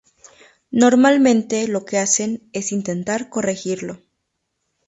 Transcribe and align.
Normalmente 0.71 1.67
lo 1.67 1.85
que 1.85 1.99
hacen 1.99 2.49
es 2.53 2.71
intentar 2.71 3.29
corregirlo. 3.29 4.01